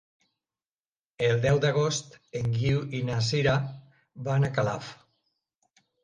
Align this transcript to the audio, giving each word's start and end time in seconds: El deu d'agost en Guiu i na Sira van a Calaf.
El 1.25 1.41
deu 1.41 1.59
d'agost 1.65 2.15
en 2.39 2.47
Guiu 2.55 2.79
i 2.99 3.01
na 3.09 3.17
Sira 3.27 3.53
van 4.29 4.47
a 4.47 4.49
Calaf. 4.55 4.89